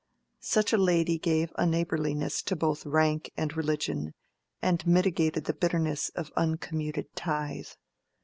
[0.39, 4.15] Such a lady gave a neighborliness to both rank and religion,
[4.59, 7.67] and mitigated the bitterness of uncommuted tithe.